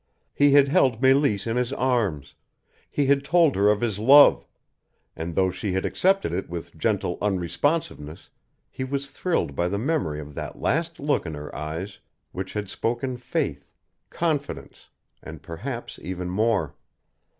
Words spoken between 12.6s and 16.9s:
spoken faith, confidence, and perhaps even more.